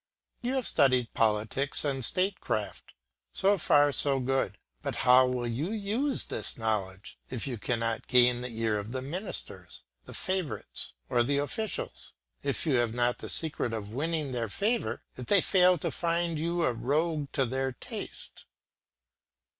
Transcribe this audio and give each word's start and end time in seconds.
You 0.41 0.55
have 0.55 0.65
studied 0.65 1.13
politics 1.13 1.85
and 1.85 2.03
state 2.03 2.39
craft, 2.41 2.95
so 3.33 3.55
far 3.59 3.91
so 3.91 4.19
good; 4.19 4.57
but 4.81 4.95
how 5.05 5.27
will 5.27 5.45
you 5.45 5.69
use 5.69 6.25
this 6.25 6.57
knowledge, 6.57 7.19
if 7.29 7.45
you 7.45 7.59
cannot 7.59 8.07
gain 8.07 8.41
the 8.41 8.47
ear 8.49 8.79
of 8.79 8.93
the 8.93 9.03
ministers, 9.03 9.83
the 10.05 10.15
favourites, 10.15 10.93
or 11.07 11.21
the 11.21 11.37
officials? 11.37 12.13
if 12.41 12.65
you 12.65 12.77
have 12.77 12.95
not 12.95 13.19
the 13.19 13.29
secret 13.29 13.73
of 13.73 13.93
winning 13.93 14.31
their 14.31 14.49
favour, 14.49 15.03
if 15.17 15.27
they 15.27 15.39
fail 15.39 15.77
to 15.77 15.91
find 15.91 16.39
you 16.39 16.63
a 16.63 16.73
rogue 16.73 17.31
to 17.33 17.45
their 17.45 17.71
taste? 17.71 18.47